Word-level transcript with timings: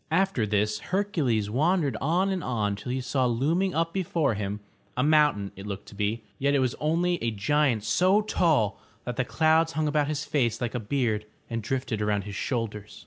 After 0.09 0.47
this 0.47 0.79
Hercules 0.79 1.47
wandered 1.51 1.95
on 2.01 2.29
and 2.31 2.43
on 2.43 2.75
till 2.75 2.91
he 2.91 3.01
saw 3.01 3.27
looming 3.27 3.75
up 3.75 3.93
before 3.93 4.33
him,— 4.33 4.59
a 4.97 5.03
mountain 5.03 5.51
it 5.55 5.67
looked 5.67 5.85
to 5.89 5.93
be, 5.95 6.23
yet 6.39 6.55
it 6.55 6.59
was 6.59 6.73
only 6.79 7.21
a 7.23 7.29
giant 7.29 7.83
so 7.83 8.23
tall 8.23 8.79
that 9.05 9.15
the 9.15 9.23
clouds 9.23 9.73
hung 9.73 9.87
about 9.87 10.07
his 10.07 10.25
face 10.25 10.59
like 10.59 10.73
a 10.73 10.79
beard 10.79 11.27
and 11.51 11.61
drifted 11.61 12.01
around 12.01 12.23
his 12.23 12.33
shoulders. 12.33 12.99